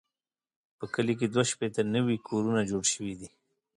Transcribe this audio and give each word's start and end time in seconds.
په 0.77 0.85
کلي 0.93 1.13
کې 1.19 1.27
دوه 1.33 1.43
شپېته 1.51 1.81
نوي 1.95 2.17
کورونه 2.27 2.61
جوړ 2.69 2.83
شوي 2.93 3.13
دي. 3.19 3.29